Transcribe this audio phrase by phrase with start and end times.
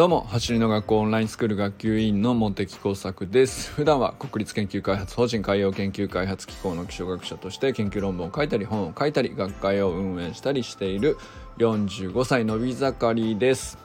[0.00, 3.70] どうも走りの学校オンラインスクール学級委員の茂木耕作です。
[3.70, 11.18] 普段は国立研究開発法人海洋研究開発機構の気象学者として研究論文を書いたり本を書いたり学会を運営したりしている
[11.58, 13.76] 45歳のび盛りです。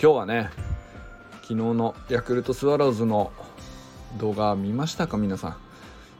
[0.00, 0.48] 今日はね
[1.42, 3.32] 昨日のヤクルトスワローズの
[4.16, 5.56] 動画見ましたか皆さ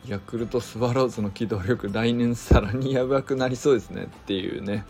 [0.09, 0.11] ん？
[0.11, 4.84] ヤクルトスワローズの機動力来年さらにやばくなりそうですねっていうね。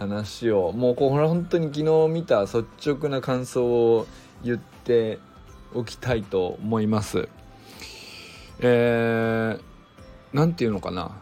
[0.00, 4.06] 話をもうこれ本当に昨日見た率直な感想を
[4.42, 5.18] 言って
[5.74, 7.28] おきたいと思います。
[8.60, 11.16] えー、なんていうのかな。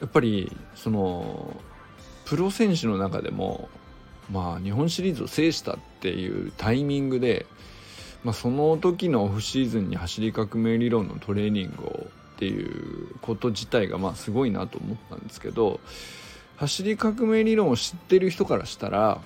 [0.00, 1.60] やっぱりその
[2.24, 3.68] プロ選手の中でも
[4.32, 7.44] まあ日本シリーズを制したっていうタイミングで、
[8.24, 12.06] まあ、その時のオフシーズンに走り革命理論のトレーニングを
[12.40, 15.78] っていうこと自体がまあすごいなと思ったんですけど
[16.56, 19.20] 走り革命理論を知ってる人からしたら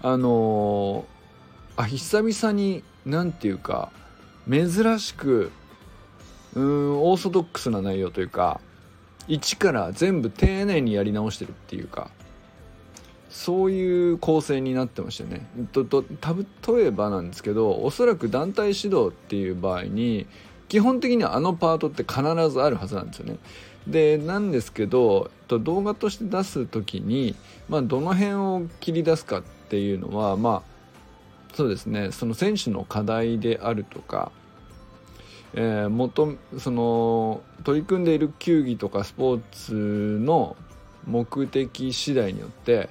[0.00, 3.90] あのー、あ久々に何て言うか
[4.48, 4.70] 珍
[5.00, 5.50] しく
[6.54, 8.60] うんオーソドックスな内容というか
[9.26, 12.12] 一から全部丁寧にやり直してるっていうか
[13.28, 15.48] そういう構成になってましたよね。
[15.74, 20.26] 例えばなんですけどおそらく団体指導っていう場合に
[20.72, 23.36] 基本的にはあのパートって必ずあるはずなんですよね。
[23.86, 27.36] でなんですけど動画として出す時に、
[27.68, 34.32] まあ、どの辺を切り出すかっていうのはまあそうですねその選手の課題であるとか、
[35.52, 40.56] えー、元その取り組んでいる球技とかスポーツの
[41.06, 42.88] 目的次第によって、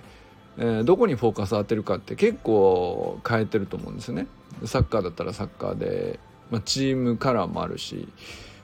[0.59, 4.27] えー、どこにフォーカスを当てるかって結構変えてると思うんですよね。
[4.65, 6.19] サッカーだったらサッカーで
[6.51, 8.07] まあ、チームカラーもあるし、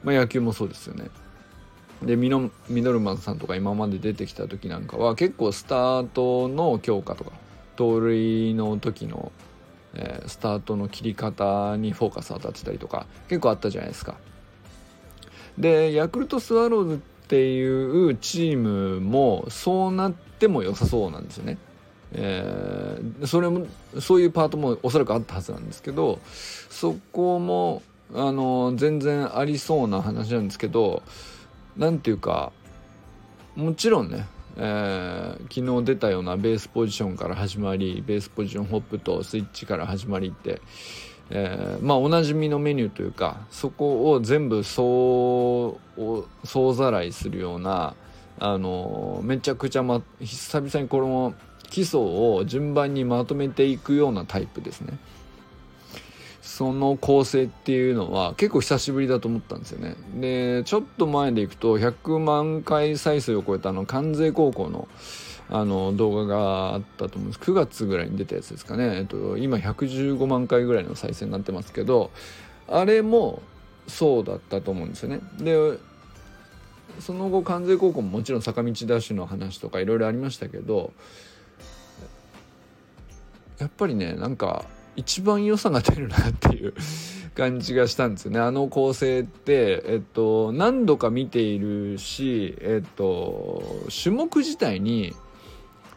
[0.04, 1.10] まあ、野球もそうですよね。
[2.04, 7.32] でミノミノルマンさんとか今まで出てきた時なんかは結構スタートの強化とか
[7.76, 9.32] 盗塁の時の、
[9.96, 14.16] えー、スタートの切り方にフォーカス当たってたりとか結構あったじゃないですか。
[15.58, 21.58] でヤクルトスワローズっていうチームもそうなっても良さそうなんですよね。
[22.20, 23.68] えー、それも
[24.00, 26.20] そういうパートもおそらくあったはずなんですけど
[26.70, 27.84] そこも
[28.14, 31.04] あの全然ありそうな話なんですけど
[31.78, 32.52] 何ていうか
[33.56, 34.26] もちろんね、
[34.58, 40.62] えー、昨日出たようなベースポジションから始まりベースポジションホップとスイッチから始まりって、
[41.30, 45.80] えー、まあおなじみのメニューというかそこを全部総
[46.44, 47.96] 総ざらいするような
[48.40, 51.34] あのめちゃくちゃ、ま、久々にこの
[51.70, 54.98] 基礎を順番にまとめていくようなタイプですね。
[56.42, 59.96] その構成っていうのは結構久しぶりだと思ったんですよね。
[60.16, 64.88] で、ちょっと前でいくと100万回再生を超えたあの関西高校の
[65.50, 67.40] あの動画があったと思うんです。
[67.40, 68.98] 9月ぐらいに出たやつですかね。
[68.98, 72.12] えっと、今115万回ぐらいの再生になってますけど、
[72.68, 73.42] あれも
[73.88, 75.22] そうだったと思うんですよね。
[75.40, 75.78] で、
[77.00, 80.92] その後関西高校ももちろん坂道ダッシュの話とかいろいろありましたけど、
[83.60, 86.74] やっぱりねなんか一番良さが出るなっていう
[87.36, 95.16] 感じがしたんですよねあの構成ってえっと何度か見ているしえっと種目自体に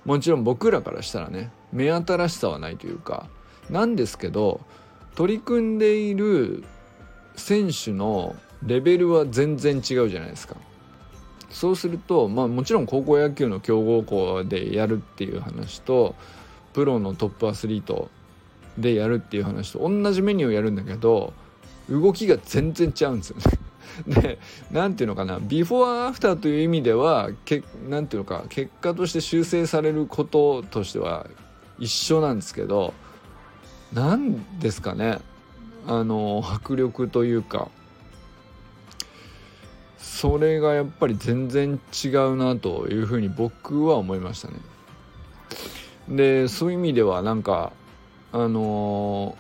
[0.05, 3.29] もちろん僕らからしたらね目新しさはないというか
[3.71, 4.61] なんですけど
[5.15, 6.65] 取り組んでいる
[7.37, 10.57] 選手のレベルは全然違うじゃないですか。
[11.51, 16.15] そうすると、まあ、もちろん高校野球の強豪校でやるっていう話と
[16.73, 18.11] プロのトップアスリート
[18.79, 21.33] でやるっていう話と同じメニューをやるんだけど
[21.89, 23.45] 動きが全然違うんですよね。
[24.07, 24.39] で
[24.71, 27.31] 何ていうのかなビフォーアフターという意味では
[27.89, 31.27] 何ていうのか結果として修正されることとしては
[31.79, 32.95] 一緒なんですけど
[33.93, 35.19] 何ですかね
[35.87, 37.69] あの迫力というか
[39.99, 44.55] それがやっぱり全然違うなというふうに僕は思いましたね。
[46.11, 47.73] でそういう意味ではなんか
[48.33, 49.37] あの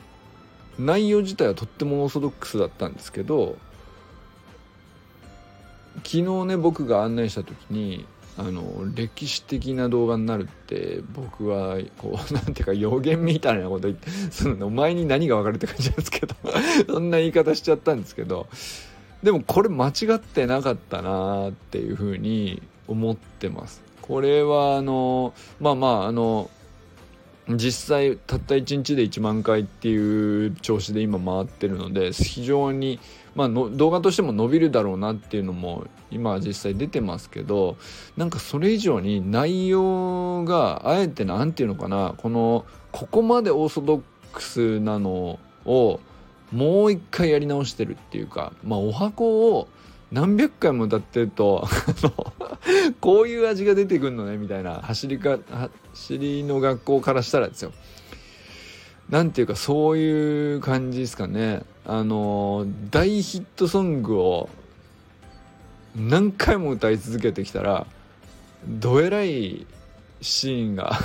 [0.78, 3.56] ー、内容自体はとってもオーソドックスだったんですけど
[5.96, 8.06] 昨日ね僕が案内した時に
[8.38, 16.34] あの歴史的な動画になるって僕はこう なんていうか予言みたいなこと言ってそのお前に何が分かるって感じなんですけど
[16.88, 18.46] そんな言い方しちゃったんですけど
[19.22, 23.82] でもこれ間違ってなかったなっていうふうに思ってます。
[24.00, 26.50] これはあのまあまああの
[27.56, 32.98] 実際たった1日で1万回っていう調子で今回ってるので非常に、
[33.34, 37.76] まあの動画としても伸びるだろうなっていうのも今実際出てますけど
[38.16, 44.02] なんかそれ以上に内容があえて何て言うのかなこのここまでオーソドッ
[44.32, 46.00] クスなのを
[46.52, 49.68] もう一回やり直してるっていうかまあお箱を
[50.12, 51.68] 何百回も歌ってると
[53.00, 55.38] こういう味が出てくるのねみたいな走りか
[55.92, 57.72] 走りの学校からしたらですよ。
[59.08, 61.62] なんていうかそういう感じですかね。
[61.84, 64.48] あの大ヒットソングを
[65.96, 67.86] 何回も歌い続けてきたら
[68.68, 69.66] どえらい
[70.20, 70.98] シーンが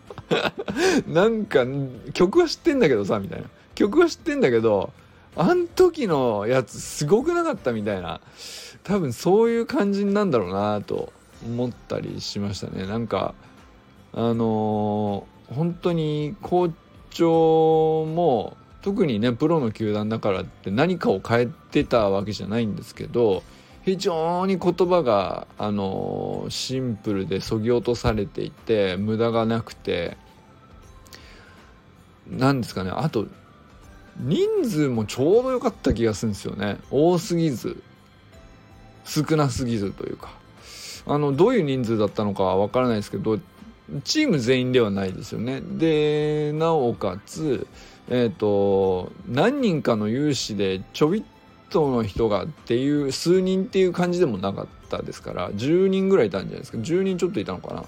[1.06, 1.66] なんか
[2.12, 3.48] 曲は知ってんだけどさみたいな。
[3.74, 4.92] 曲は知ってんだけど
[5.36, 8.20] あん時のやつすごくなかったみたいな。
[8.82, 11.12] 多分そういう感じなんだろうなと
[11.44, 12.86] 思ったりしましたね。
[12.86, 13.34] なんか
[14.12, 16.70] あのー、本当に校
[17.10, 23.42] 長も特にねプロの球団だからって何かを変えてたわけじゃないんですけど
[23.84, 30.16] 非常に言葉があのー、シンプルでそぎ落とされていて無駄がなくて。
[32.30, 32.92] 何ですかね。
[32.94, 33.26] あと
[34.20, 36.78] 人数もちょうど良かった気がするんですよね。
[36.90, 37.82] 多すぎず。
[39.04, 40.30] 少なすぎずというか。
[41.06, 43.38] あのどういう人数だったのかは分からないですけど
[44.04, 45.60] チーム全員ではないですよね。
[45.60, 47.66] でなおかつ
[48.08, 51.22] えっ、ー、と何人かの有志でちょびっ
[51.70, 56.78] との人がっていう数人っていう感じでもなかったですから10人ぐらいいたんじゃないですか。
[56.78, 57.84] 10人ちょっといたのかな。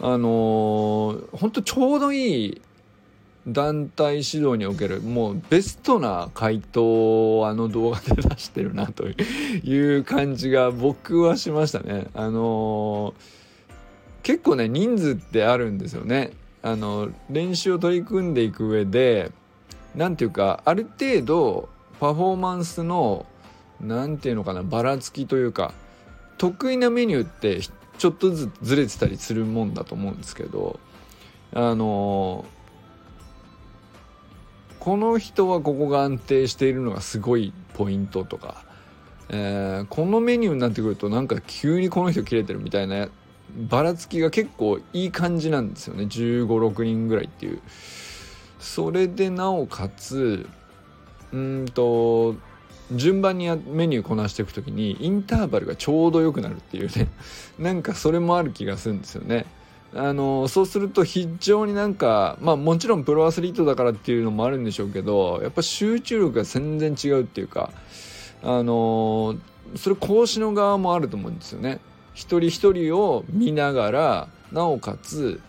[0.00, 2.62] あのー、本当ちょうどいい
[3.46, 12.06] 団体指導におけるもうベストな回答をあの動画で出してるなという感じが僕はしましたね。
[12.14, 13.12] あのー、
[14.22, 16.30] 結構ね人数ってあるんですよね。
[16.62, 19.32] あの練習を取り組んでいく上で
[19.96, 21.68] 何ていうかある程度
[21.98, 23.26] パフォーマンスの
[23.80, 25.74] 何ていうのかなばらつきというか
[26.38, 27.60] 得意なメニューって
[27.98, 30.78] ちょっとずつずれてたりするもんだと思うんですけど
[31.52, 32.61] あのー
[34.82, 38.64] この人はここが安定しているのがすごいポイントとか、
[39.28, 43.08] えー、このメニューになってくるとなんか急にこの人切れてるみたいな
[43.56, 46.06] ばらつきが結構いい感じなんですよね。
[46.06, 47.60] 1 5 6人ぐらいっていう。
[48.58, 50.48] それでなおかつ
[51.32, 52.34] うんと
[52.90, 57.08] 順番にメニューこなしていく時にインターバルがちょうど良くなるっていうね。
[57.56, 59.46] なんかそれもある気がするんですよね。
[59.94, 67.70] あのそうすると非常になんかまあもちろんプロアスリートだからっていうのもあるんでしょうけどやっぱ集中力が全然違うっていうか
[68.42, 69.36] あの
[69.76, 71.80] それ講師の側もあると思うんですよね。
[72.14, 75.40] 一人一人を見ながらなおかつ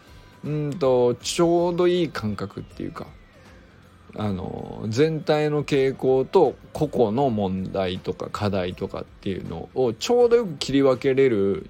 [0.45, 3.07] うんとちょうどいい感覚っていうか
[4.15, 11.67] あの全体の傾向と個々の問題とか課題とかっていうのをちょうどよく切り分けれる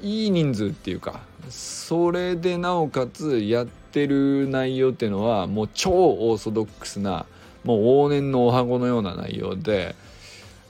[0.00, 7.26] いい人数っていうかそれでなおかつやってる内容っていうのはもう超オーソドックスな
[7.64, 9.94] もう往年のおはごのような内容で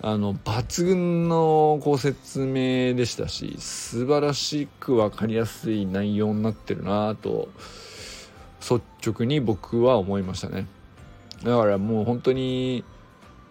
[0.03, 7.49] あの抜群のこう説明でしたし素晴らしく分かりやすい内容になってるなと
[8.61, 10.67] 率直に僕は思いましたね。
[11.43, 12.85] だからもう本当に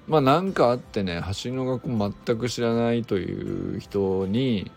[0.08, 4.72] まあ何かあってね走りの学校全く知らないという人に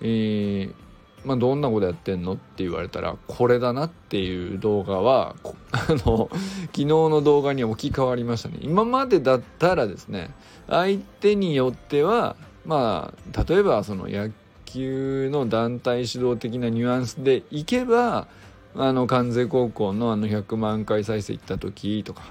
[0.00, 0.74] えー、
[1.24, 5.36] まあ、どんなことやってんのって言われたらこれだなっていう動画は
[5.72, 8.58] あの昨日の動画に置き換わりましたね。
[8.62, 10.30] 今までだったらですね
[10.68, 14.30] 相手によってはまあ例えばその野
[14.64, 18.28] 球の団体指導的なニュアンスでいけば
[18.76, 22.22] あの関西高校のあの100万回再生行った時とか、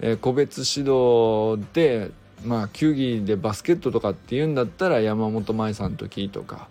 [0.00, 2.10] えー、個別指導で
[2.44, 6.68] まあ球技でバスケットとかっていうんだったら山本舞さんの時とか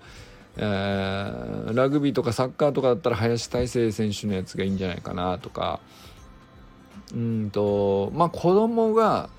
[0.61, 5.79] えー、ラグビーとかサッカーとかだったら林大成選手のやつがいいんじゃないかなとか。
[7.13, 9.29] うんとまあ子供が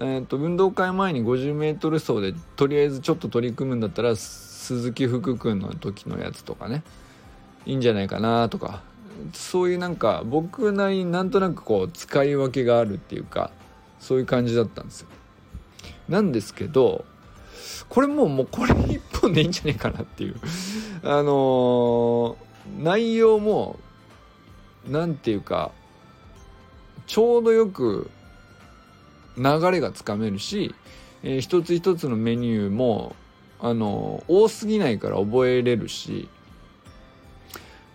[0.00, 6.84] えーと、運動会前に 50m 走でとりあえずちょっと取り組むんだったら鈴木福君の時のやつとかね。
[7.66, 8.82] いいんじゃないかなとか。
[9.32, 13.50] そういうなんか僕なりになんとなくこう使い分けがあるっていうか
[13.98, 15.08] そういう感じだったんですよ。
[16.08, 17.04] なんですけど
[17.88, 20.36] これもうもうこれ一本でいいんじゃねえかなっていう。
[21.02, 23.78] あのー、内容も
[24.86, 25.70] 何て言うか
[27.06, 28.10] ちょうどよく
[29.36, 30.74] 流れがつかめるし、
[31.22, 33.14] えー、一つ一つのメニューも
[33.60, 36.28] あのー、多すぎないから覚えれるし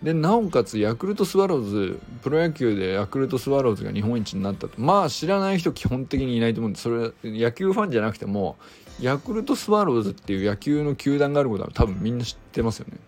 [0.04, 4.78] でなおかつヤクルトスワローズプロ野球でヤクルトスワローズが日本一になったと。
[4.78, 8.56] まあ知らない人基本的にいないと思うんでそれ野球ファンじゃなくても
[9.00, 12.98] ヤクルトスワローズっていう野球の球団があることは多分みんな知ってますよね。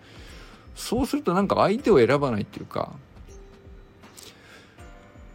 [0.75, 2.93] そうするとなんか相手を選ばないっていうか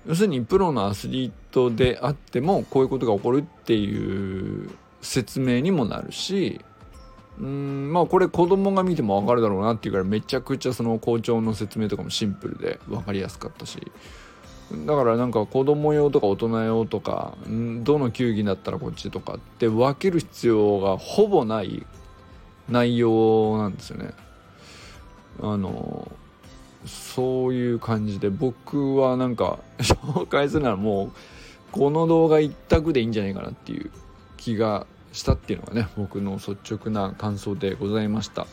[0.07, 4.71] 要するにプロのアスリートであってもこういうことが起こるっていう
[5.03, 6.59] 説明にもなるし
[7.41, 13.91] うんまあこれ子供が見ても分かるだろうなっていうからめちゃくちゃその校長の説明とかもシンプルで分かりやすかったし
[14.85, 21.85] だからなんか子供用とか大人用とかどの球技だったらこっちとかって分ける必要がほぼない
[22.69, 24.11] 内容なんですよね。
[25.41, 26.09] あの
[26.85, 31.11] そういう感じで僕はなんか 紹介するならもう
[31.71, 33.91] この動画一択でいいんじゃないかなっていう
[34.37, 38.47] 気がしたっていうのがね僕の率直な感想でございました。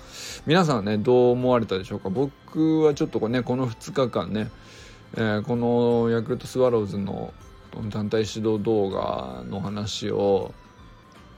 [0.46, 2.10] 皆さんはねどう思われたでしょうか？
[2.10, 4.50] 僕はちょっとこねこの2日間ね、
[5.16, 7.32] えー、このヤクルトスワローズの
[7.90, 10.52] 団体指導動画の話を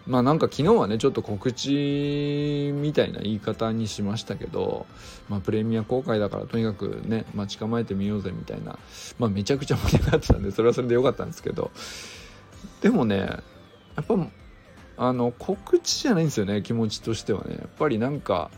[0.07, 4.87] まあなんか昨日はねちょっと告知みたいな言い方にしましたけど、
[5.29, 8.79] まあ、プレミア公開だからとにかくね待ち構えてみようぜみたいな
[9.19, 11.71] まあめちゃくちゃ盛り上がってたんでそれはそれでよかったんですけど
[12.81, 13.43] でもねや
[14.01, 14.17] っぱ
[15.03, 17.55] あの告知じゃないんですよね気持ちとしてはね。
[17.59, 18.51] やっぱりなんか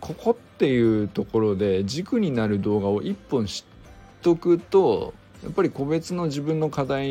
[0.00, 5.12] ここっていうところで軸になる動画を1本知っとくと
[5.42, 7.08] やっぱり個別の自分の課題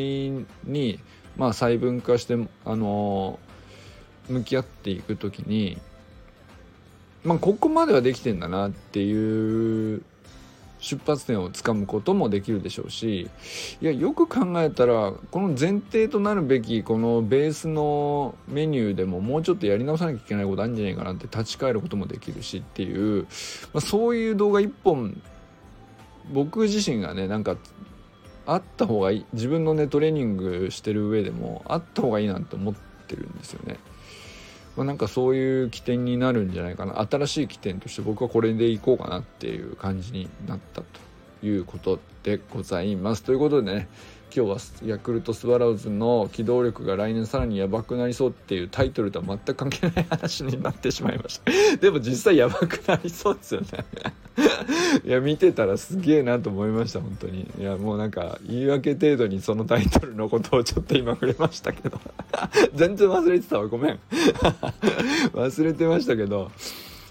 [0.64, 0.98] に
[1.36, 3.38] まあ細分化してあの
[4.30, 5.76] 向き合っていく時に
[7.24, 10.02] まあここまではできてんだなっていう
[10.82, 13.30] 出発点をつかむこともできるでしょうし
[13.80, 23.22] いやよく考えたらこの前提となるべきこのベースのメニューでももうちょっとやり直さなきゃいけないことあるんじゃないかなって立ち返ることもできるしっていう、
[23.72, 25.22] まあ、そういう動画一本
[26.32, 27.56] 僕自身がねなんか
[28.44, 32.74] あった方がいい自分のねトレーニングしてる上でもあった方がいいなって思っ
[33.06, 33.78] てるんですよね。
[34.76, 37.06] まあ、なんかそういう起点になるんじゃないかな。
[37.10, 43.22] 新しい起点として僕はこれでいこうかなっていう感じになったということでございます。
[43.22, 43.88] ということでね
[44.34, 51.52] 今日はヤクルトスワローズの機動力が来年さらにやばくなりそうっていうタイトルとは全く関係ない話になってしまいました。
[51.76, 53.66] でも実際やばくなりそうですよね。
[55.04, 57.50] いや見てたらすげえなと思いました本当に。
[57.58, 62.00] いやもうなんか言い訳程度にそのタイトルのことをちょっと今触れましたけど。
[62.74, 64.00] 全然忘れてたわごめん。
[65.34, 66.50] 忘れてましたけど。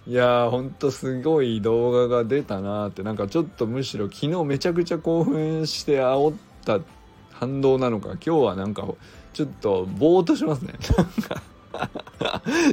[0.07, 3.03] いやーほんとすごい動画が出たなって。
[3.03, 6.79] なんかちょっとむしろ昨日めちゃくちゃ興奮して煽った
[7.31, 8.11] 反動なのか。
[8.13, 8.87] 今日はなんか
[9.33, 10.73] ちょっとぼーっとしますね。
[10.97, 11.41] なんか。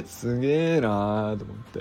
[0.05, 1.79] すげえなーと思って、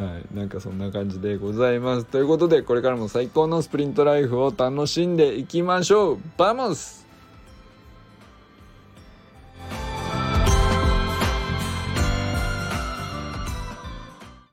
[0.00, 2.04] はい、なんかそんな感じでございます。
[2.04, 6.18] ということでこれからも最高のスプリントライフを楽しんでいきましょう。
[6.36, 7.03] vamos